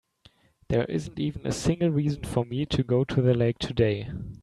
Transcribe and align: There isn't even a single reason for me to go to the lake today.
There 0.69 0.85
isn't 0.85 1.19
even 1.19 1.45
a 1.45 1.51
single 1.51 1.89
reason 1.91 2.23
for 2.23 2.43
me 2.43 2.65
to 2.65 2.81
go 2.81 3.03
to 3.03 3.21
the 3.21 3.35
lake 3.35 3.59
today. 3.59 4.09